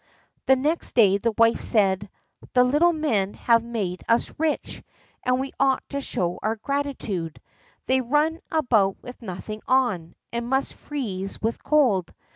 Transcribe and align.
The 0.47 0.55
next 0.55 0.93
day 0.95 1.19
the 1.19 1.31
wife 1.37 1.61
said: 1.61 2.09
"The 2.55 2.63
little 2.63 2.91
men 2.91 3.35
have 3.35 3.61
made 3.63 4.01
us 4.09 4.33
rich, 4.39 4.81
and 5.21 5.39
we 5.39 5.53
ought 5.59 5.87
to 5.89 6.01
show 6.01 6.39
our 6.41 6.55
gratitude. 6.55 7.39
They 7.85 8.01
run 8.01 8.39
about 8.49 8.97
with 9.03 9.21
nothing 9.21 9.61
on, 9.67 10.15
and 10.33 10.49
must 10.49 10.73
freeze 10.73 11.39
with 11.39 11.61
cold. 11.63 12.15